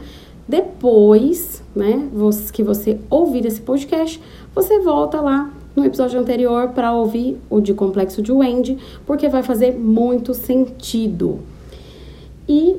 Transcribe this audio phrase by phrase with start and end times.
[0.49, 2.09] depois, né,
[2.53, 4.21] que você ouvir esse podcast,
[4.55, 9.43] você volta lá no episódio anterior para ouvir o de complexo de Wendy, porque vai
[9.43, 11.41] fazer muito sentido.
[12.49, 12.77] E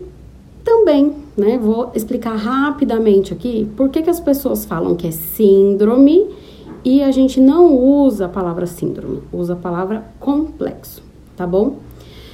[0.64, 6.28] também, né, vou explicar rapidamente aqui por que, que as pessoas falam que é síndrome
[6.84, 11.04] e a gente não usa a palavra síndrome, usa a palavra complexo,
[11.36, 11.78] tá bom?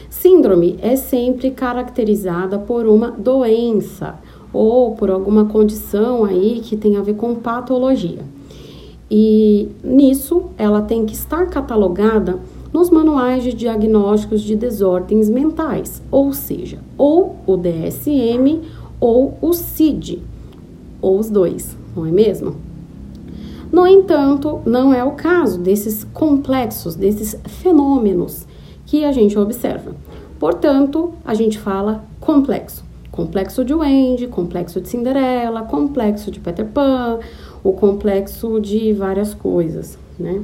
[0.09, 4.19] Síndrome é sempre caracterizada por uma doença
[4.53, 8.23] ou por alguma condição aí que tem a ver com patologia.
[9.09, 12.39] E nisso ela tem que estar catalogada
[12.71, 18.61] nos manuais de diagnósticos de desordens mentais, ou seja, ou o DSM
[18.99, 20.21] ou o CID,
[21.01, 22.55] ou os dois, não é mesmo?
[23.73, 28.45] No entanto, não é o caso desses complexos, desses fenômenos
[28.85, 29.95] que a gente observa.
[30.37, 32.85] Portanto, a gente fala complexo.
[33.09, 37.17] Complexo de Wendy, complexo de Cinderela, complexo de Peter Pan,
[37.63, 40.43] o complexo de várias coisas, né?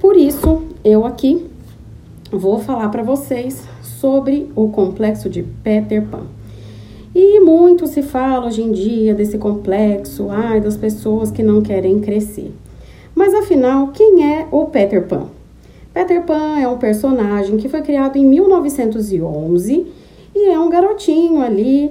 [0.00, 1.46] Por isso, eu aqui
[2.32, 6.37] vou falar para vocês sobre o complexo de Peter Pan.
[7.14, 12.00] E muito se fala hoje em dia desse complexo, ai, das pessoas que não querem
[12.00, 12.52] crescer.
[13.14, 15.26] Mas afinal, quem é o Peter Pan?
[15.92, 19.86] Peter Pan é um personagem que foi criado em 1911
[20.34, 21.90] e é um garotinho ali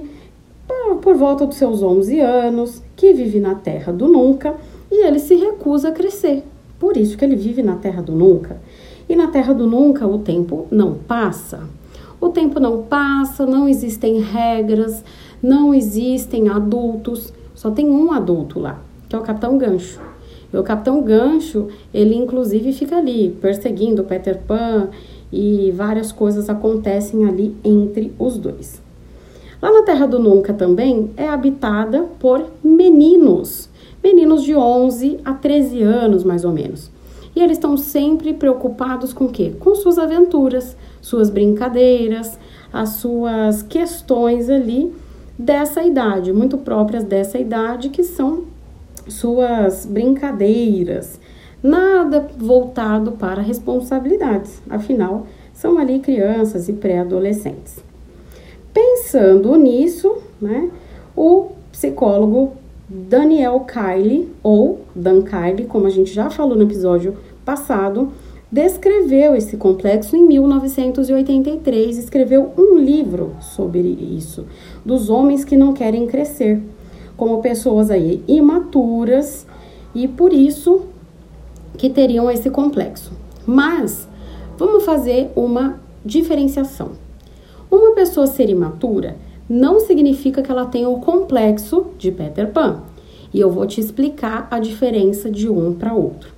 [1.02, 4.54] por volta dos seus 11 anos que vive na Terra do Nunca
[4.90, 6.44] e ele se recusa a crescer.
[6.78, 8.60] Por isso que ele vive na terra do nunca.
[9.08, 11.68] E na terra do nunca o tempo não passa.
[12.20, 15.04] O tempo não passa, não existem regras,
[15.42, 20.00] não existem adultos, só tem um adulto lá, que é o Capitão Gancho.
[20.52, 24.88] E o Capitão Gancho, ele inclusive fica ali perseguindo o Peter Pan
[25.32, 28.82] e várias coisas acontecem ali entre os dois.
[29.60, 33.68] Lá na Terra do Nunca também é habitada por meninos
[34.02, 36.90] meninos de 11 a 13 anos, mais ou menos.
[37.34, 39.52] E eles estão sempre preocupados com o quê?
[39.58, 40.76] Com suas aventuras,
[41.08, 42.38] suas brincadeiras,
[42.72, 44.94] as suas questões ali
[45.38, 48.44] dessa idade, muito próprias dessa idade, que são
[49.08, 51.18] suas brincadeiras.
[51.62, 57.82] Nada voltado para responsabilidades, afinal, são ali crianças e pré-adolescentes.
[58.72, 60.70] Pensando nisso, né,
[61.16, 62.52] o psicólogo
[62.88, 68.12] Daniel Kiley, ou Dan Kiley, como a gente já falou no episódio passado,
[68.50, 74.46] descreveu esse complexo em 1983, escreveu um livro sobre isso,
[74.84, 76.62] dos homens que não querem crescer,
[77.16, 79.46] como pessoas aí imaturas
[79.94, 80.86] e por isso
[81.76, 83.12] que teriam esse complexo.
[83.46, 84.08] Mas
[84.56, 86.92] vamos fazer uma diferenciação.
[87.70, 89.16] Uma pessoa ser imatura
[89.48, 92.82] não significa que ela tenha o complexo de Peter Pan.
[93.32, 96.37] E eu vou te explicar a diferença de um para outro.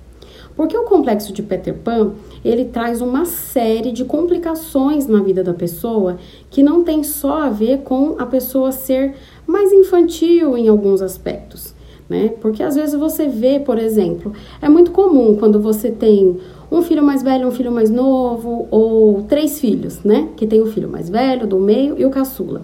[0.55, 2.11] Porque o complexo de Peter Pan,
[2.43, 6.17] ele traz uma série de complicações na vida da pessoa
[6.49, 9.15] que não tem só a ver com a pessoa ser
[9.47, 11.73] mais infantil em alguns aspectos,
[12.09, 12.33] né?
[12.41, 16.37] Porque às vezes você vê, por exemplo, é muito comum quando você tem
[16.71, 20.29] um filho mais velho, um filho mais novo, ou três filhos, né?
[20.37, 22.61] Que tem o filho mais velho, do meio e o caçula.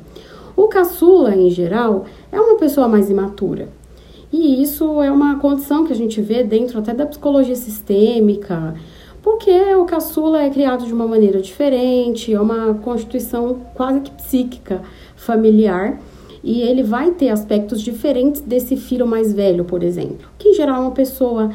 [0.55, 3.69] O caçula, em geral, é uma pessoa mais imatura.
[4.31, 8.75] E isso é uma condição que a gente vê dentro até da psicologia sistêmica,
[9.21, 14.81] porque o caçula é criado de uma maneira diferente, é uma constituição quase que psíquica,
[15.15, 16.00] familiar,
[16.44, 20.77] e ele vai ter aspectos diferentes desse filho mais velho, por exemplo, que em geral
[20.77, 21.51] é uma pessoa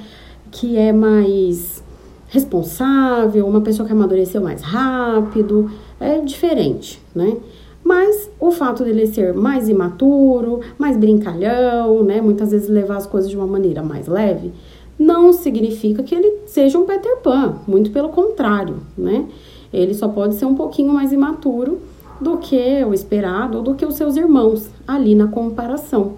[0.51, 1.83] que é mais
[2.29, 5.71] responsável, uma pessoa que amadureceu mais rápido,
[6.01, 7.37] é diferente, né?
[7.85, 13.29] Mas o fato dele ser mais imaturo, mais brincalhão, né, muitas vezes levar as coisas
[13.29, 14.53] de uma maneira mais leve,
[14.99, 19.27] não significa que ele seja um Peter Pan, muito pelo contrário, né?
[19.73, 21.81] Ele só pode ser um pouquinho mais imaturo
[22.21, 26.13] do que o esperado ou do que os seus irmãos ali na comparação.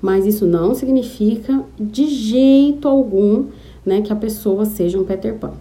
[0.00, 3.44] Mas isso não significa de jeito algum,
[3.84, 5.52] né, que a pessoa seja um Peter Pan.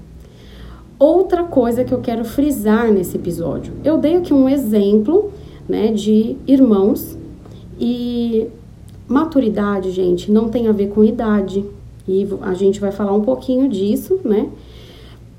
[0.99, 3.73] outra coisa que eu quero frisar nesse episódio.
[3.83, 5.31] Eu dei aqui um exemplo,
[5.69, 7.15] né, de irmãos
[7.79, 8.47] e
[9.07, 11.63] maturidade, gente, não tem a ver com idade.
[12.07, 14.49] E a gente vai falar um pouquinho disso, né?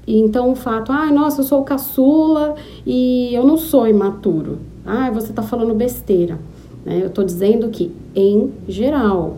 [0.06, 2.54] Então, o fato, ah, nossa, eu sou caçula
[2.86, 4.58] e eu não sou imaturo.
[4.86, 6.38] Ah, você tá falando besteira.
[6.84, 7.00] Né?
[7.02, 9.36] Eu tô dizendo que, em geral,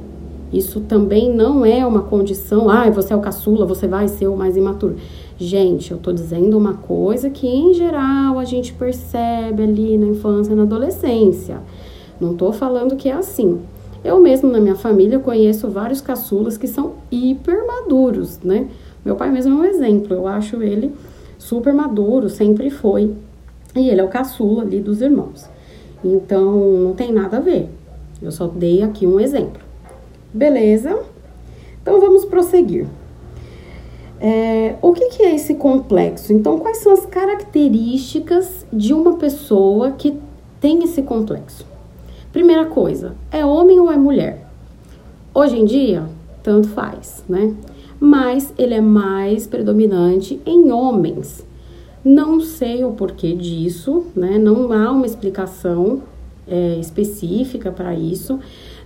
[0.52, 4.36] isso também não é uma condição, ah, você é o caçula, você vai ser o
[4.36, 4.96] mais imaturo.
[5.44, 10.54] Gente, eu tô dizendo uma coisa que em geral a gente percebe ali na infância
[10.54, 11.60] na adolescência.
[12.20, 13.60] Não tô falando que é assim.
[14.04, 18.68] Eu mesmo na minha família conheço vários caçulas que são hiper maduros, né?
[19.04, 20.92] Meu pai mesmo é um exemplo, eu acho ele
[21.36, 23.12] super maduro, sempre foi.
[23.74, 25.50] E ele é o caçula ali dos irmãos.
[26.04, 27.68] Então, não tem nada a ver.
[28.22, 29.60] Eu só dei aqui um exemplo.
[30.32, 31.02] Beleza?
[31.82, 32.86] Então, vamos prosseguir.
[34.24, 36.32] É, o que, que é esse complexo?
[36.32, 40.16] Então, quais são as características de uma pessoa que
[40.60, 41.66] tem esse complexo?
[42.32, 44.46] Primeira coisa, é homem ou é mulher?
[45.34, 46.08] Hoje em dia,
[46.40, 47.52] tanto faz, né?
[47.98, 51.44] Mas ele é mais predominante em homens.
[52.04, 54.38] Não sei o porquê disso, né?
[54.38, 56.00] Não há uma explicação
[56.46, 58.38] é, específica para isso.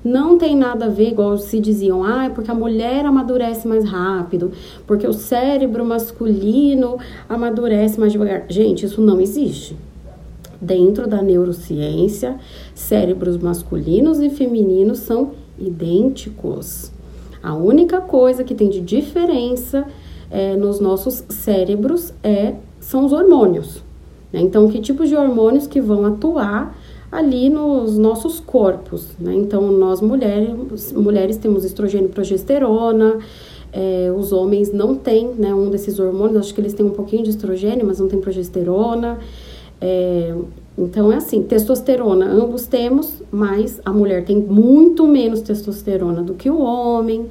[0.06, 3.84] Não tem nada a ver, igual se diziam, ah, é porque a mulher amadurece mais
[3.84, 4.52] rápido,
[4.86, 6.96] porque o cérebro masculino
[7.28, 8.46] amadurece mais devagar.
[8.48, 9.76] Gente, isso não existe.
[10.60, 12.36] Dentro da neurociência,
[12.72, 16.92] cérebros masculinos e femininos são idênticos.
[17.42, 19.88] A única coisa que tem de diferença
[20.30, 23.82] é, nos nossos cérebros é, são os hormônios.
[24.32, 24.40] Né?
[24.40, 26.78] Então, que tipos de hormônios que vão atuar
[27.10, 29.34] ali nos nossos corpos, né?
[29.34, 33.18] Então, nós mulheres, mulheres temos estrogênio e progesterona,
[33.72, 37.22] é, os homens não têm, né, um desses hormônios, acho que eles têm um pouquinho
[37.22, 39.18] de estrogênio, mas não tem progesterona.
[39.80, 40.34] É,
[40.78, 46.48] então, é assim, testosterona, ambos temos, mas a mulher tem muito menos testosterona do que
[46.48, 47.26] o homem.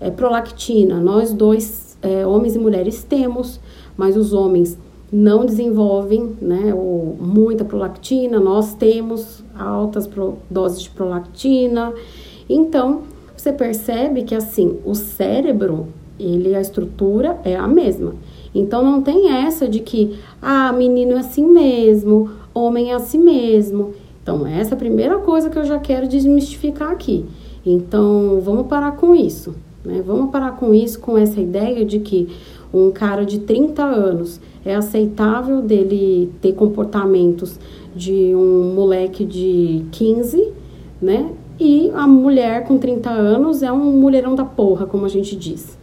[0.00, 3.60] É, prolactina, nós dois, é, homens e mulheres, temos,
[3.96, 4.78] mas os homens
[5.12, 6.72] não desenvolvem né,
[7.18, 11.92] muita prolactina, nós temos altas pro, doses de prolactina.
[12.48, 13.02] Então,
[13.36, 18.14] você percebe que assim, o cérebro, ele, a estrutura é a mesma.
[18.54, 23.94] Então não tem essa de que, ah, menino é assim mesmo, homem é assim mesmo.
[24.22, 27.24] Então, essa é a primeira coisa que eu já quero desmistificar aqui.
[27.64, 29.54] Então, vamos parar com isso,
[29.84, 30.02] né?
[30.04, 32.28] Vamos parar com isso, com essa ideia de que
[32.72, 37.58] um cara de 30 anos é aceitável dele ter comportamentos
[37.94, 40.52] de um moleque de 15,
[41.00, 41.30] né?
[41.58, 45.78] E a mulher com 30 anos é um mulherão da porra, como a gente diz.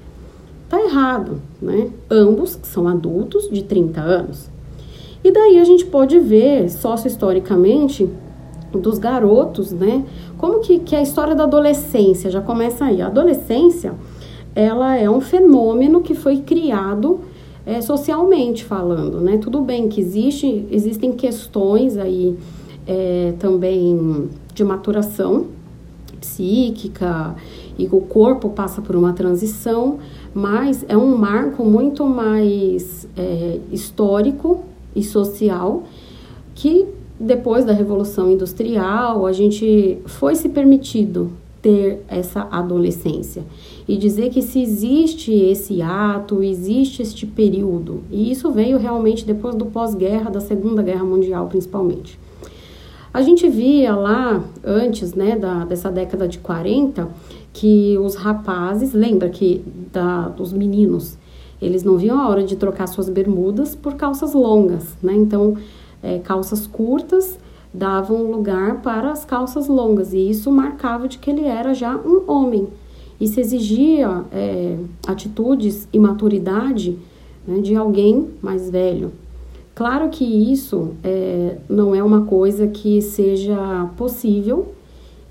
[0.70, 1.90] Tá errado, né?
[2.10, 4.50] Ambos são adultos de 30 anos.
[5.24, 8.10] E daí a gente pode ver, sócio-historicamente,
[8.72, 10.04] dos garotos, né?
[10.38, 13.02] Como que, que a história da adolescência já começa aí.
[13.02, 13.94] A adolescência,
[14.56, 17.22] ela é um fenômeno que foi criado
[17.68, 19.38] é, socialmente falando, né?
[19.38, 22.38] Tudo bem que existe, existem questões aí
[22.88, 25.48] é, também de maturação
[26.18, 27.36] psíquica
[27.78, 30.00] e o corpo passa por uma transição,
[30.34, 34.64] mas é um marco muito mais é, histórico
[34.96, 35.84] e social
[36.56, 36.86] que
[37.20, 41.32] depois da revolução industrial a gente foi se permitido
[41.62, 43.44] ter essa adolescência
[43.88, 49.56] e dizer que se existe esse ato, existe este período, e isso veio realmente depois
[49.56, 52.20] do pós-guerra, da Segunda Guerra Mundial principalmente.
[53.14, 57.08] A gente via lá antes, né, da, dessa década de 40,
[57.54, 61.18] que os rapazes, lembra que da, os meninos,
[61.60, 65.16] eles não viam a hora de trocar suas bermudas por calças longas, né?
[65.16, 65.58] Então,
[66.04, 67.40] é, calças curtas
[67.74, 72.30] davam lugar para as calças longas e isso marcava de que ele era já um
[72.30, 72.68] homem.
[73.20, 76.98] E se exigia é, atitudes e maturidade
[77.48, 79.12] né, de alguém mais velho.
[79.74, 84.74] Claro que isso é, não é uma coisa que seja possível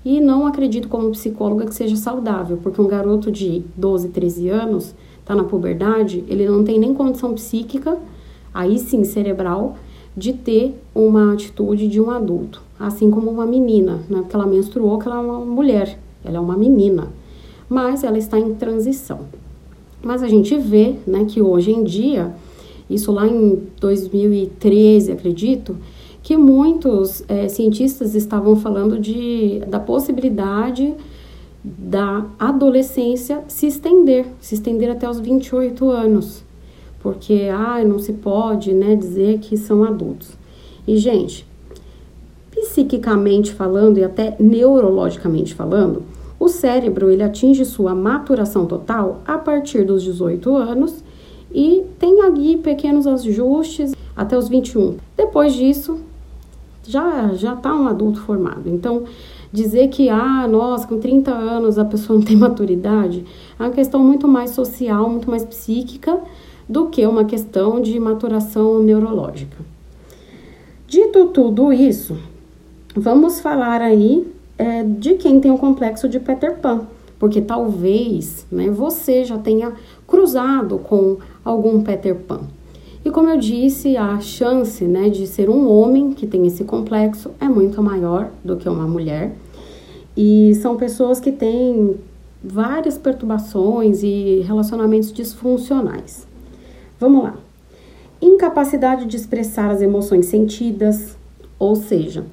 [0.05, 4.95] e não acredito como psicóloga que seja saudável, porque um garoto de 12, 13 anos
[5.19, 7.97] está na puberdade, ele não tem nem condição psíquica,
[8.53, 9.75] aí sim cerebral,
[10.15, 14.19] de ter uma atitude de um adulto, assim como uma menina, né?
[14.19, 17.09] Porque ela menstruou, que ela é uma mulher, ela é uma menina,
[17.69, 19.21] mas ela está em transição.
[20.01, 22.33] Mas a gente vê, né, que hoje em dia,
[22.89, 25.75] isso lá em 2013, acredito,
[26.21, 30.93] que muitos é, cientistas estavam falando de, da possibilidade
[31.63, 36.47] da adolescência se estender, se estender até os 28 anos
[37.07, 40.31] porque ah, não se pode, né, dizer que são adultos.
[40.85, 41.47] E gente,
[42.51, 46.03] psiquicamente falando e até neurologicamente falando,
[46.39, 51.03] o cérebro ele atinge sua maturação total a partir dos 18 anos
[51.51, 54.97] e tem ali pequenos ajustes até os 21.
[55.15, 55.99] Depois disso,
[56.87, 58.69] já já tá um adulto formado.
[58.69, 59.03] Então,
[59.51, 63.25] dizer que ah, nossa, com 30 anos a pessoa não tem maturidade,
[63.59, 66.19] é uma questão muito mais social, muito mais psíquica
[66.69, 69.57] do que uma questão de maturação neurológica.
[70.87, 72.17] Dito tudo isso,
[72.95, 74.27] vamos falar aí
[74.57, 76.87] é, de quem tem o complexo de Peter Pan,
[77.19, 79.73] porque talvez né, você já tenha
[80.07, 82.41] cruzado com algum Peter Pan.
[83.05, 87.31] E como eu disse, a chance né, de ser um homem que tem esse complexo
[87.39, 89.33] é muito maior do que uma mulher.
[90.15, 91.95] E são pessoas que têm
[92.43, 96.27] várias perturbações e relacionamentos disfuncionais.
[96.99, 97.37] Vamos lá.
[98.21, 101.15] Incapacidade de expressar as emoções sentidas,
[101.59, 102.25] ou seja,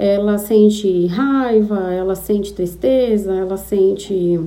[0.00, 4.40] ela sente raiva, ela sente tristeza, ela sente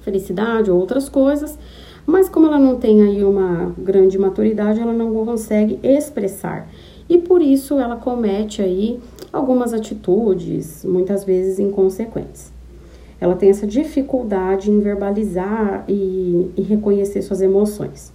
[0.00, 1.58] felicidade ou outras coisas,
[2.06, 6.66] mas como ela não tem aí uma grande maturidade, ela não consegue expressar.
[7.10, 8.98] E por isso ela comete aí
[9.30, 12.50] algumas atitudes, muitas vezes inconsequentes.
[13.20, 18.10] Ela tem essa dificuldade em verbalizar e, e reconhecer suas emoções.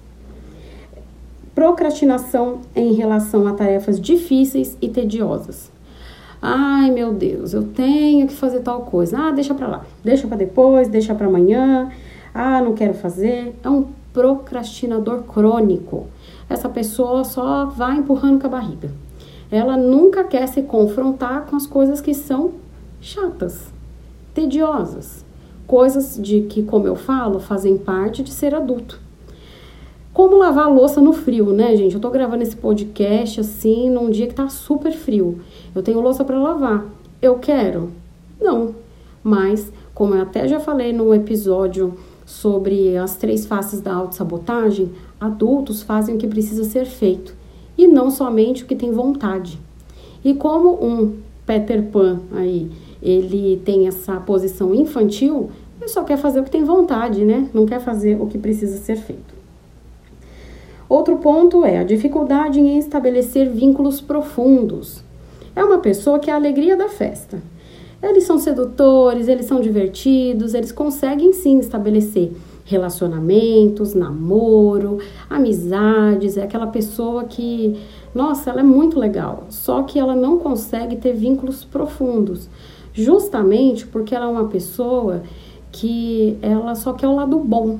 [1.54, 5.78] Procrastinação em relação a tarefas difíceis e tediosas.
[6.42, 9.18] Ai, meu Deus, eu tenho que fazer tal coisa.
[9.18, 9.86] Ah, deixa para lá.
[10.04, 11.92] Deixa para depois, deixa para amanhã.
[12.34, 13.56] Ah, não quero fazer.
[13.64, 16.08] É um procrastinador crônico.
[16.50, 18.90] Essa pessoa só vai empurrando com a barriga.
[19.52, 22.54] Ela nunca quer se confrontar com as coisas que são
[23.02, 23.68] chatas,
[24.34, 25.26] tediosas,
[25.68, 29.00] coisas de que, como eu falo, fazem parte de ser adulto.
[30.14, 31.96] Como lavar a louça no frio, né, gente?
[31.96, 35.40] Eu tô gravando esse podcast assim num dia que tá super frio.
[35.80, 36.84] Eu tenho louça para lavar.
[37.22, 37.92] Eu quero?
[38.38, 38.76] Não.
[39.24, 41.94] Mas, como eu até já falei no episódio
[42.26, 47.34] sobre as três faces da autossabotagem, adultos fazem o que precisa ser feito
[47.78, 49.58] e não somente o que tem vontade.
[50.22, 52.70] E como um Peter Pan aí,
[53.02, 57.50] ele tem essa posição infantil, ele só quer fazer o que tem vontade, né?
[57.54, 59.34] Não quer fazer o que precisa ser feito.
[60.90, 65.08] Outro ponto é a dificuldade em estabelecer vínculos profundos.
[65.56, 67.42] É uma pessoa que é a alegria da festa.
[68.02, 72.32] Eles são sedutores, eles são divertidos, eles conseguem sim estabelecer
[72.64, 76.38] relacionamentos, namoro, amizades.
[76.38, 77.78] É aquela pessoa que,
[78.14, 82.50] nossa, ela é muito legal, só que ela não consegue ter vínculos profundos,
[82.94, 85.24] justamente porque ela é uma pessoa
[85.72, 87.80] que ela só quer o lado bom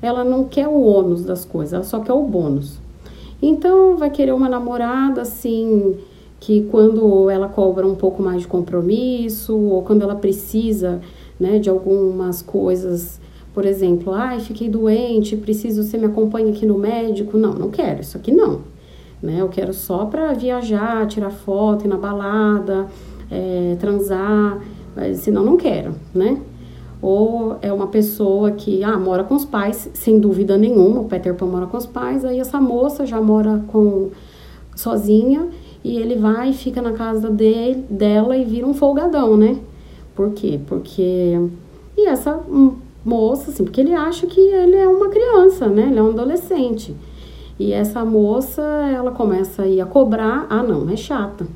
[0.00, 2.78] ela não quer o ônus das coisas, ela só quer o bônus.
[3.40, 5.96] Então, vai querer uma namorada assim,
[6.46, 11.00] que quando ela cobra um pouco mais de compromisso, ou quando ela precisa,
[11.40, 13.20] né, de algumas coisas,
[13.52, 17.36] por exemplo, ai, fiquei doente, preciso você me acompanha aqui no médico.
[17.36, 18.60] Não, não quero, isso aqui não.
[19.20, 19.40] Né?
[19.40, 22.86] Eu quero só para viajar, tirar foto, ir na balada,
[23.28, 24.62] é, transar,
[25.16, 26.40] senão não quero, né?
[27.02, 31.34] ou é uma pessoa que ah, mora com os pais, sem dúvida nenhuma, o Peter
[31.34, 34.10] Pan mora com os pais, aí essa moça já mora com
[34.76, 35.48] sozinha
[35.86, 39.56] e ele vai e fica na casa dele, dela e vira um folgadão, né?
[40.16, 40.58] Por quê?
[40.66, 41.38] Porque
[41.96, 42.40] e essa
[43.04, 45.86] moça, assim, porque ele acha que ele é uma criança, né?
[45.88, 46.94] Ele é um adolescente.
[47.58, 51.46] E essa moça, ela começa a ir a cobrar, ah, não, é chata.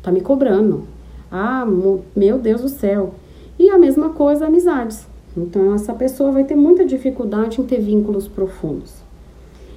[0.00, 0.84] Tá me cobrando.
[1.30, 1.66] Ah,
[2.14, 3.14] meu Deus do céu
[3.58, 5.06] e a mesma coisa, amizades.
[5.36, 8.94] Então, essa pessoa vai ter muita dificuldade em ter vínculos profundos.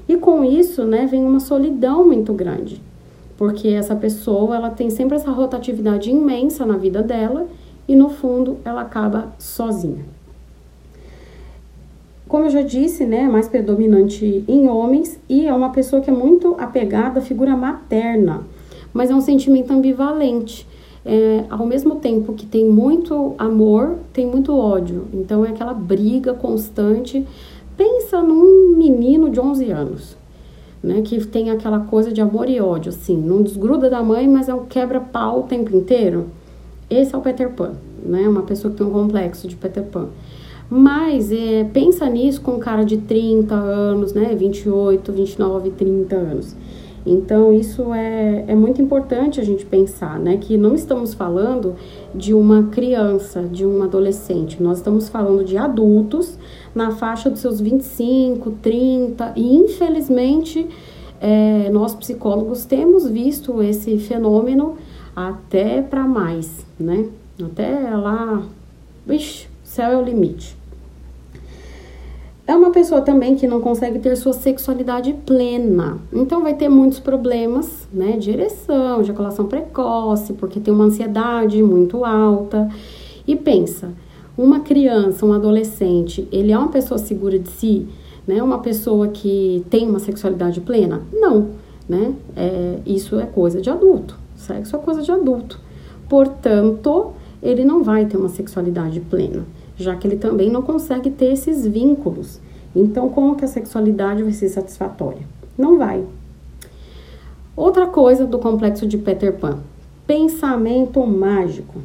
[0.07, 2.81] E com isso, né, vem uma solidão muito grande,
[3.37, 7.47] porque essa pessoa, ela tem sempre essa rotatividade imensa na vida dela
[7.87, 10.05] e no fundo ela acaba sozinha.
[12.27, 16.09] Como eu já disse, né, é mais predominante em homens e é uma pessoa que
[16.09, 18.41] é muito apegada à figura materna,
[18.93, 20.67] mas é um sentimento ambivalente
[21.05, 25.07] é, ao mesmo tempo que tem muito amor, tem muito ódio.
[25.13, 27.25] Então é aquela briga constante.
[27.77, 30.17] Pensa num menino de 11 anos,
[30.85, 34.47] né, que tem aquela coisa de amor e ódio, assim, não desgruda da mãe, mas
[34.47, 36.27] é um quebra-pau o tempo inteiro.
[36.87, 37.73] Esse é o Peter Pan,
[38.05, 40.09] né, uma pessoa que tem um complexo de Peter Pan.
[40.69, 46.55] Mas é, pensa nisso com um cara de 30 anos, né, 28, 29, 30 anos.
[47.05, 50.37] Então, isso é, é muito importante a gente pensar, né?
[50.37, 51.75] Que não estamos falando
[52.13, 56.37] de uma criança, de um adolescente, nós estamos falando de adultos
[56.73, 60.67] na faixa dos seus 25, 30, e infelizmente
[61.21, 64.75] é, nós psicólogos temos visto esse fenômeno
[65.15, 67.07] até para mais, né?
[67.41, 68.43] Até lá,
[69.05, 70.57] vixi, céu é o limite.
[72.47, 75.97] É uma pessoa também que não consegue ter sua sexualidade plena.
[76.13, 82.05] Então vai ter muitos problemas, né, de ereção, ejaculação precoce, porque tem uma ansiedade muito
[82.05, 82.69] alta.
[83.27, 83.93] E pensa,
[84.37, 87.87] uma criança, um adolescente, ele é uma pessoa segura de si,
[88.27, 88.43] né?
[88.43, 91.01] Uma pessoa que tem uma sexualidade plena?
[91.11, 91.49] Não,
[91.89, 92.13] né?
[92.35, 94.19] É, isso é coisa de adulto.
[94.35, 95.59] Sexo é coisa de adulto.
[96.07, 99.45] Portanto, ele não vai ter uma sexualidade plena
[99.77, 102.39] já que ele também não consegue ter esses vínculos.
[102.75, 105.27] Então, como que a sexualidade vai ser satisfatória?
[105.57, 106.03] Não vai.
[107.55, 109.59] Outra coisa do complexo de Peter Pan:
[110.05, 111.81] pensamento mágico.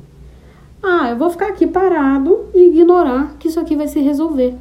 [0.82, 4.56] Ah, eu vou ficar aqui parado e ignorar que isso aqui vai se resolver.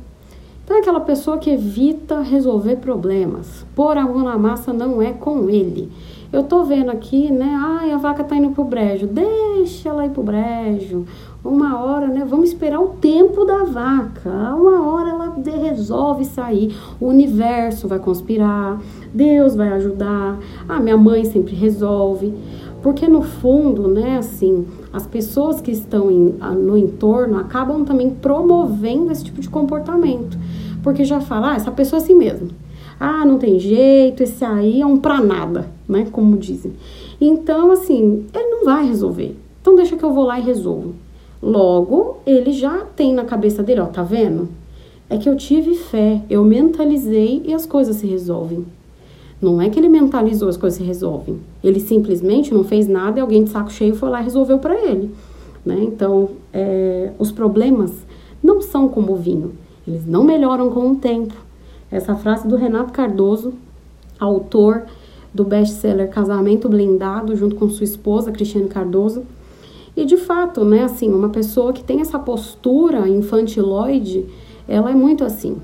[0.69, 3.65] Então, é aquela pessoa que evita resolver problemas.
[3.73, 5.91] Pôr a mão na massa não é com ele.
[6.31, 7.57] Eu tô vendo aqui, né?
[7.59, 9.07] Ai, a vaca tá indo pro brejo.
[9.07, 11.07] Deixa ela ir pro brejo
[11.43, 12.23] uma hora, né?
[12.23, 14.29] Vamos esperar o tempo da vaca.
[14.29, 16.75] Uma hora ela resolve sair.
[16.99, 18.79] O universo vai conspirar,
[19.11, 20.37] Deus vai ajudar.
[20.67, 22.31] Ah, minha mãe sempre resolve.
[22.81, 29.11] Porque no fundo, né, assim, as pessoas que estão em, no entorno acabam também promovendo
[29.11, 30.37] esse tipo de comportamento.
[30.83, 32.49] Porque já fala, ah, essa pessoa é assim mesmo.
[32.99, 36.07] Ah, não tem jeito, esse aí é um pra nada, né?
[36.11, 36.73] Como dizem.
[37.19, 39.35] Então, assim, ele não vai resolver.
[39.61, 40.95] Então deixa que eu vou lá e resolvo.
[41.41, 44.49] Logo, ele já tem na cabeça dele, ó, tá vendo?
[45.09, 48.65] É que eu tive fé, eu mentalizei e as coisas se resolvem.
[49.41, 51.39] Não é que ele mentalizou as coisas se resolvem.
[51.63, 54.75] Ele simplesmente não fez nada e alguém de saco cheio foi lá e resolveu para
[54.75, 55.11] ele.
[55.65, 55.79] Né?
[55.81, 57.91] Então, é, os problemas
[58.43, 59.53] não são como o vinho.
[59.89, 61.33] Eles não melhoram com o tempo.
[61.91, 63.55] Essa frase do Renato Cardoso,
[64.19, 64.83] autor
[65.33, 69.23] do best-seller Casamento Blindado, junto com sua esposa, Cristiane Cardoso,
[69.97, 74.25] e de fato, né, assim, uma pessoa que tem essa postura infantiloide,
[74.67, 75.57] ela é muito assim.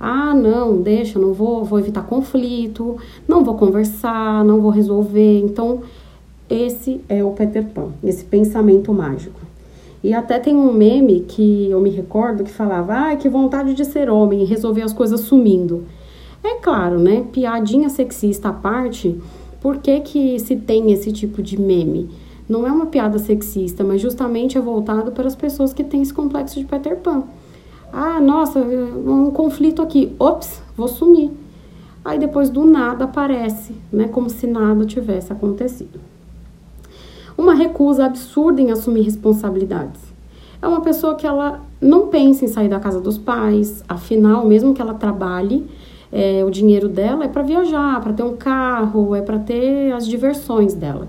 [0.00, 2.96] Ah, não, deixa, não vou, vou evitar conflito,
[3.28, 5.38] não vou conversar, não vou resolver.
[5.38, 5.82] Então,
[6.50, 9.47] esse é o Peter Pan, esse pensamento mágico.
[10.02, 13.84] E até tem um meme que eu me recordo que falava: "Ah, que vontade de
[13.84, 15.84] ser homem e resolver as coisas sumindo".
[16.42, 17.24] É claro, né?
[17.32, 19.18] Piadinha sexista à parte,
[19.60, 22.08] por que que se tem esse tipo de meme?
[22.48, 26.14] não é uma piada sexista, mas justamente é voltado para as pessoas que têm esse
[26.14, 27.24] complexo de Peter Pan.
[27.92, 30.14] Ah, nossa, um conflito aqui.
[30.18, 31.30] Ops, vou sumir.
[32.04, 36.00] Aí depois do nada aparece, né, como se nada tivesse acontecido.
[37.38, 40.00] Uma recusa absurda em assumir responsabilidades.
[40.60, 44.74] É uma pessoa que ela não pensa em sair da casa dos pais, afinal, mesmo
[44.74, 45.64] que ela trabalhe,
[46.10, 50.04] é, o dinheiro dela é para viajar, para ter um carro, é para ter as
[50.04, 51.06] diversões dela.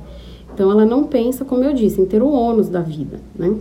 [0.54, 3.56] Então, ela não pensa, como eu disse, em ter o ônus da vida, né?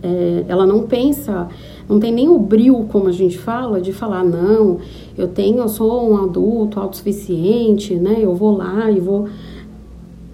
[0.00, 1.48] É, ela não pensa,
[1.88, 4.78] não tem nem o brilho, como a gente fala, de falar, não,
[5.18, 8.18] eu tenho, eu sou um adulto autossuficiente, né?
[8.20, 9.26] Eu vou lá e vou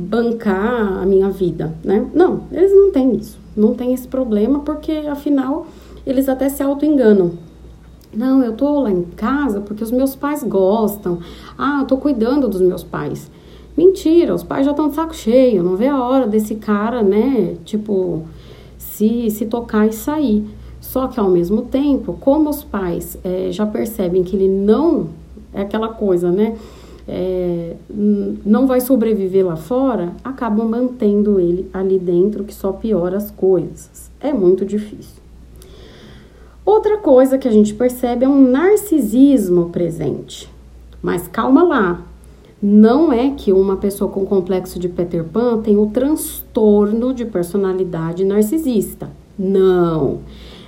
[0.01, 2.07] bancar a minha vida, né?
[2.15, 5.67] Não, eles não têm isso, não tem esse problema, porque afinal
[6.07, 7.33] eles até se auto-enganam.
[8.13, 11.19] Não, eu tô lá em casa porque os meus pais gostam.
[11.57, 13.31] Ah, eu tô cuidando dos meus pais.
[13.77, 17.55] Mentira, os pais já estão de saco cheio, não vê a hora desse cara, né,
[17.65, 18.25] tipo,
[18.77, 20.45] se, se tocar e sair.
[20.81, 25.09] Só que ao mesmo tempo, como os pais é, já percebem que ele não
[25.55, 26.57] é aquela coisa, né?
[27.09, 33.31] É, não vai sobreviver lá fora, acabam mantendo ele ali dentro, que só piora as
[33.31, 34.11] coisas.
[34.21, 35.21] É muito difícil.
[36.65, 40.49] Outra coisa que a gente percebe é um narcisismo presente.
[41.03, 42.07] Mas calma lá,
[42.63, 48.23] não é que uma pessoa com complexo de Peter Pan tem o transtorno de personalidade
[48.23, 49.11] narcisista.
[49.39, 50.19] Não.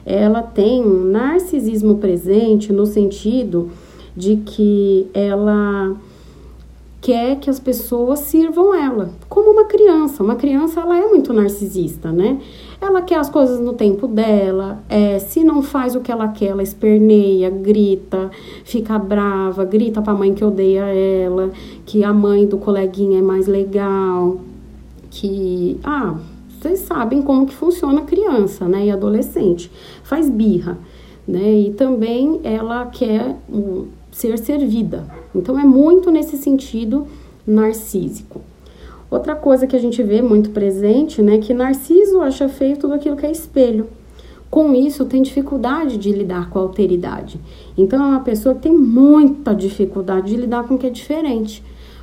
[0.05, 3.71] Ela tem um narcisismo presente no sentido
[4.17, 5.95] de que ela
[7.03, 10.23] quer que as pessoas sirvam ela, como uma criança.
[10.23, 12.41] Uma criança ela é muito narcisista, né?
[12.81, 14.83] Ela quer as coisas no tempo dela.
[14.89, 18.31] É, se não faz o que ela quer, ela esperneia, grita,
[18.65, 21.51] fica brava, grita para a mãe que odeia ela,
[21.85, 24.39] que a mãe do coleguinha é mais legal,
[25.11, 26.15] que ah,
[26.49, 28.87] vocês sabem como que funciona criança, né?
[28.87, 29.69] E adolescente
[30.05, 30.79] faz birra,
[31.27, 31.53] né?
[31.53, 33.37] E também ela quer
[34.13, 35.07] ser servida.
[35.35, 37.07] Então é muito nesse sentido
[37.45, 38.41] narcísico.
[39.11, 43.17] Outra coisa que a gente vê muito presente, né, que Narciso acha feio tudo aquilo
[43.17, 43.89] que é espelho.
[44.49, 47.41] Com isso, tem dificuldade de lidar com a alteridade.
[47.77, 51.63] Então, é uma pessoa que tem muita dificuldade de lidar com o que é diferente.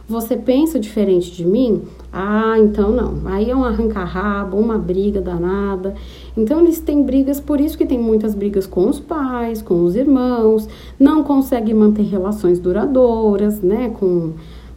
[0.09, 1.83] Você pensa diferente de mim?
[2.11, 3.21] Ah, então não.
[3.25, 5.93] Aí é um arranca-rabo, uma briga danada.
[6.35, 9.95] Então eles têm brigas, por isso que tem muitas brigas com os pais, com os
[9.95, 10.67] irmãos,
[10.99, 13.93] não conseguem manter relações duradouras, né?
[13.99, 14.33] Com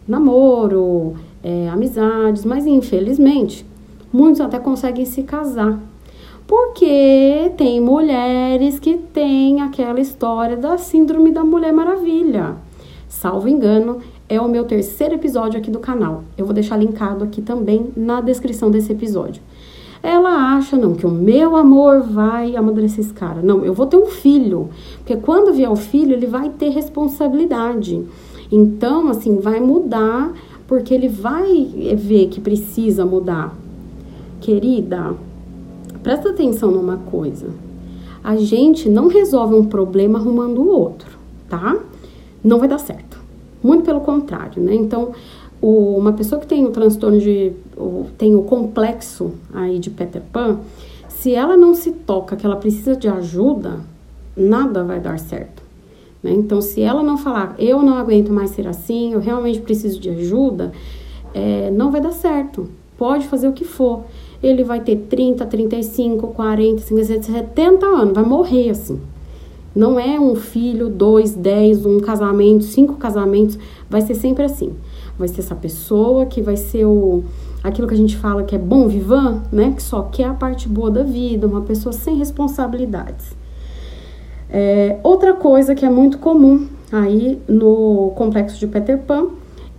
[0.06, 3.64] namoro, é, amizades, mas infelizmente
[4.12, 5.80] muitos até conseguem se casar.
[6.46, 12.56] Porque tem mulheres que têm aquela história da síndrome da Mulher Maravilha.
[13.08, 13.98] Salvo engano,
[14.32, 16.24] é o meu terceiro episódio aqui do canal.
[16.38, 19.42] Eu vou deixar linkado aqui também na descrição desse episódio.
[20.02, 23.42] Ela acha, não, que o meu amor vai amadurecer esse cara.
[23.42, 24.70] Não, eu vou ter um filho.
[24.96, 28.02] Porque quando vier o filho, ele vai ter responsabilidade.
[28.50, 30.32] Então, assim, vai mudar,
[30.66, 33.54] porque ele vai ver que precisa mudar.
[34.40, 35.14] Querida,
[36.02, 37.50] presta atenção numa coisa.
[38.24, 41.18] A gente não resolve um problema arrumando o outro,
[41.50, 41.76] tá?
[42.42, 43.11] Não vai dar certo.
[43.62, 44.74] Muito pelo contrário, né?
[44.74, 45.12] Então,
[45.60, 47.52] o, uma pessoa que tem o transtorno de.
[47.76, 50.58] O, tem o complexo aí de Peter Pan,
[51.08, 53.80] se ela não se toca que ela precisa de ajuda,
[54.36, 55.62] nada vai dar certo.
[56.22, 56.32] Né?
[56.32, 60.10] Então, se ela não falar, eu não aguento mais ser assim, eu realmente preciso de
[60.10, 60.72] ajuda,
[61.32, 62.68] é, não vai dar certo.
[62.98, 64.04] Pode fazer o que for.
[64.42, 69.00] Ele vai ter 30, 35, 40, 50, 70 anos, vai morrer assim.
[69.74, 73.58] Não é um filho, dois, dez, um casamento, cinco casamentos.
[73.88, 74.72] Vai ser sempre assim.
[75.18, 77.24] Vai ser essa pessoa que vai ser o
[77.62, 79.72] aquilo que a gente fala que é bom vivan, né?
[79.76, 83.36] Que só quer a parte boa da vida, uma pessoa sem responsabilidades.
[84.50, 89.28] É, outra coisa que é muito comum aí no complexo de Peter Pan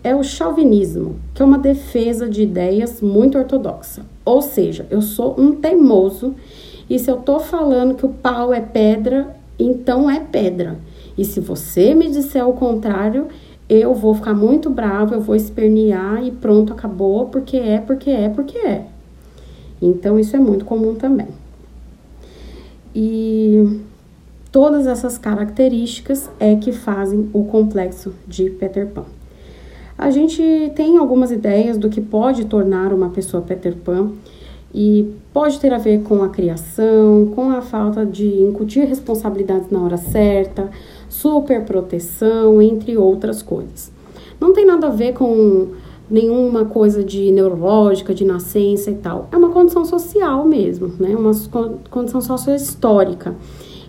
[0.04, 4.04] é o chauvinismo, que é uma defesa de ideias muito ortodoxa.
[4.26, 6.34] Ou seja, eu sou um teimoso
[6.90, 10.78] e se eu tô falando que o pau é pedra, então é pedra.
[11.18, 13.28] E se você me disser o contrário,
[13.70, 18.30] eu vou ficar muito bravo, eu vou espernear e pronto, acabou, porque é, porque é,
[18.30, 18.86] porque é.
[19.82, 21.28] Então isso é muito comum também.
[22.96, 23.82] E
[24.52, 29.06] todas essas características é que fazem o complexo de Peter Pan.
[29.98, 30.42] A gente
[30.76, 34.12] tem algumas ideias do que pode tornar uma pessoa Peter Pan
[34.74, 39.82] e pode ter a ver com a criação, com a falta de incutir responsabilidades na
[39.82, 40.72] hora certa,
[41.08, 43.92] superproteção, entre outras coisas.
[44.40, 45.68] Não tem nada a ver com
[46.10, 49.30] nenhuma coisa de neurológica, de nascença e tal.
[49.32, 51.16] É uma condição social mesmo, né?
[51.16, 51.32] Uma
[51.90, 53.36] condição sociohistórica.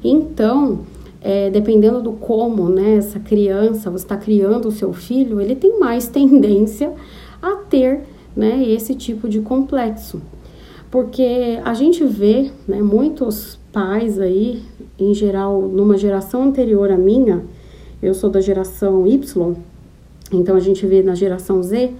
[0.02, 0.80] Então,
[1.20, 5.78] é, dependendo do como, né, essa criança, você está criando o seu filho, ele tem
[5.80, 6.92] mais tendência
[7.40, 8.02] a ter,
[8.36, 10.20] né, esse tipo de complexo
[10.94, 14.62] porque a gente vê né, muitos pais aí,
[14.96, 17.42] em geral, numa geração anterior à minha,
[18.00, 19.56] eu sou da geração Y,
[20.30, 21.90] então a gente vê na geração Z,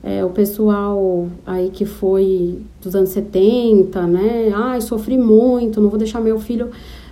[0.00, 4.52] é, o pessoal aí que foi dos anos 70, né?
[4.54, 6.70] Ai, sofri muito, não vou deixar meu filho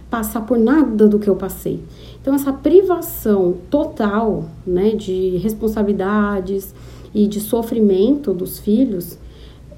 [0.09, 1.81] passar por nada do que eu passei.
[2.23, 6.73] Então, essa privação total, né, de responsabilidades
[7.13, 9.19] e de sofrimento dos filhos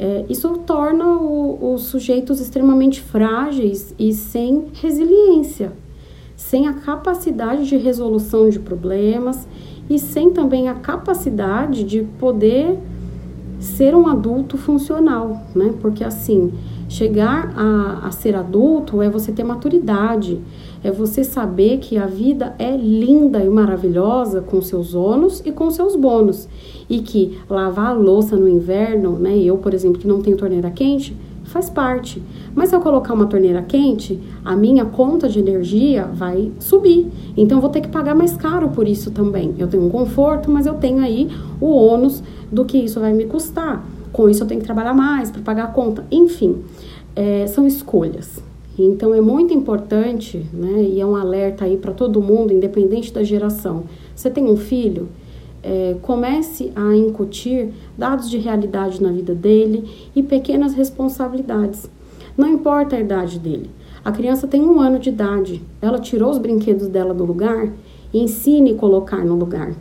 [0.02, 5.74] é, isso torna o, os sujeitos extremamente frágeis e sem resiliência,
[6.34, 9.46] sem a capacidade de resolução de problemas
[9.90, 12.78] e sem também a capacidade de poder
[13.58, 15.74] ser um adulto funcional, né?
[15.82, 16.50] Porque assim,
[16.88, 20.40] chegar a, a ser adulto é você ter maturidade,
[20.82, 25.70] é você saber que a vida é linda e maravilhosa com seus ônus e com
[25.70, 26.48] seus bônus.
[26.88, 29.36] E que lavar a louça no inverno, né?
[29.38, 32.22] Eu, por exemplo, que não tenho torneira quente, faz parte.
[32.54, 37.08] Mas se eu colocar uma torneira quente, a minha conta de energia vai subir.
[37.36, 39.54] Então vou ter que pagar mais caro por isso também.
[39.58, 41.28] Eu tenho um conforto, mas eu tenho aí
[41.60, 43.84] o ônus do que isso vai me custar.
[44.12, 46.04] Com isso eu tenho que trabalhar mais para pagar a conta.
[46.10, 46.56] Enfim,
[47.14, 48.49] é, são escolhas.
[48.78, 50.82] Então é muito importante, né?
[50.82, 53.84] E é um alerta aí para todo mundo, independente da geração.
[54.14, 55.08] Você tem um filho,
[55.62, 61.90] é, comece a incutir dados de realidade na vida dele e pequenas responsabilidades.
[62.36, 63.70] Não importa a idade dele.
[64.02, 67.70] A criança tem um ano de idade, ela tirou os brinquedos dela do lugar,
[68.14, 69.74] ensine a colocar no lugar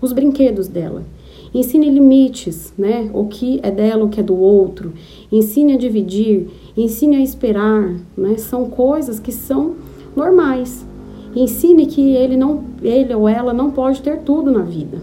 [0.00, 1.04] os brinquedos dela.
[1.52, 3.10] Ensine limites, né?
[3.12, 4.92] O que é dela, o que é do outro.
[5.32, 8.36] Ensine a dividir, ensine a esperar, né?
[8.38, 9.74] São coisas que são
[10.14, 10.86] normais.
[11.34, 14.98] Ensine que ele não, ele ou ela não pode ter tudo na vida.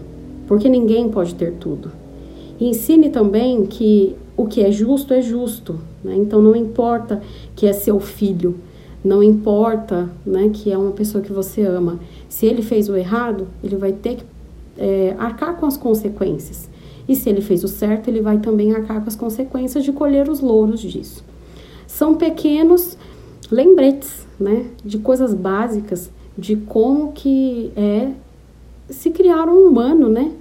[0.48, 1.92] porque ninguém pode ter tudo.
[2.58, 6.16] Ensine também que o que é justo é justo, né?
[6.16, 7.20] Então não importa
[7.54, 8.56] que é seu filho,
[9.04, 12.00] não importa, né, que é uma pessoa que você ama.
[12.28, 14.24] Se ele fez o errado, ele vai ter que
[14.78, 16.68] é, arcar com as consequências.
[17.08, 20.28] E se ele fez o certo, ele vai também arcar com as consequências de colher
[20.28, 21.24] os louros disso.
[21.86, 22.96] São pequenos
[23.50, 28.12] lembretes, né, de coisas básicas de como que é
[28.88, 30.32] se criar um humano, né,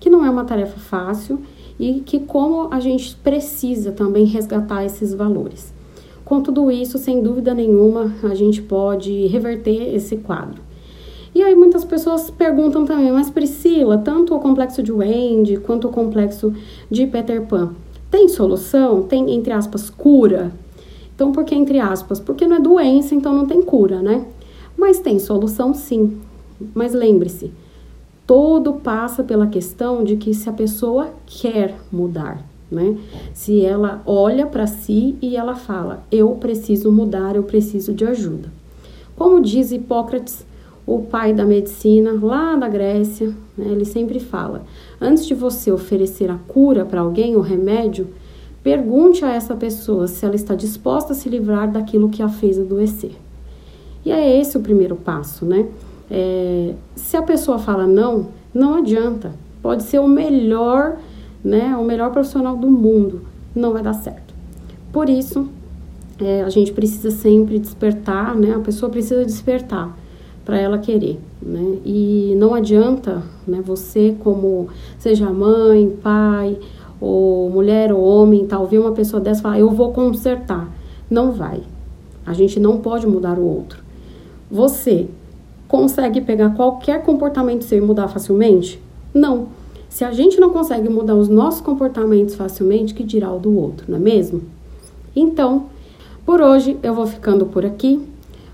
[0.00, 1.40] que não é uma tarefa fácil
[1.78, 5.72] e que como a gente precisa também resgatar esses valores.
[6.24, 10.62] Com tudo isso, sem dúvida nenhuma, a gente pode reverter esse quadro.
[11.34, 15.92] E aí muitas pessoas perguntam também, mas Priscila, tanto o complexo de Wendy quanto o
[15.92, 16.52] complexo
[16.90, 17.72] de Peter Pan,
[18.10, 19.04] tem solução?
[19.04, 20.52] Tem, entre aspas, cura?
[21.14, 22.20] Então, por que entre aspas?
[22.20, 24.26] Porque não é doença, então não tem cura, né?
[24.76, 26.18] Mas tem solução sim.
[26.74, 27.50] Mas lembre-se,
[28.26, 32.98] todo passa pela questão de que se a pessoa quer mudar, né?
[33.32, 38.50] Se ela olha para si e ela fala: "Eu preciso mudar, eu preciso de ajuda".
[39.16, 40.44] Como diz Hipócrates,
[40.86, 44.64] o pai da medicina lá da Grécia, né, ele sempre fala:
[45.00, 48.08] antes de você oferecer a cura para alguém, o remédio,
[48.62, 52.58] pergunte a essa pessoa se ela está disposta a se livrar daquilo que a fez
[52.58, 53.12] adoecer.
[54.04, 55.68] E é esse o primeiro passo, né?
[56.10, 59.32] É, se a pessoa fala não, não adianta.
[59.62, 60.96] Pode ser o melhor,
[61.44, 61.76] né?
[61.76, 63.22] O melhor profissional do mundo,
[63.54, 64.34] não vai dar certo.
[64.92, 65.48] Por isso,
[66.20, 68.56] é, a gente precisa sempre despertar, né?
[68.56, 69.96] A pessoa precisa despertar
[70.44, 71.78] para ela querer, né?
[71.84, 76.58] E não adianta, né, você como seja mãe, pai,
[77.00, 80.68] ou mulher ou homem, tal, ver uma pessoa dessa falar, eu vou consertar.
[81.10, 81.60] Não vai.
[82.24, 83.82] A gente não pode mudar o outro.
[84.50, 85.08] Você
[85.66, 88.80] consegue pegar qualquer comportamento seu e mudar facilmente?
[89.12, 89.48] Não.
[89.88, 93.86] Se a gente não consegue mudar os nossos comportamentos facilmente, que dirá o do outro,
[93.88, 94.42] não é mesmo?
[95.14, 95.66] Então,
[96.24, 98.00] por hoje eu vou ficando por aqui.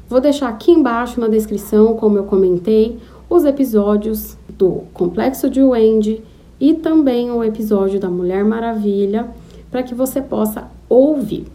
[0.08, 6.24] Vou deixar aqui embaixo na descrição, como eu comentei, os episódios do Complexo de Wendy
[6.58, 9.28] e também o episódio da Mulher Maravilha,
[9.70, 11.46] para que você possa ouvir.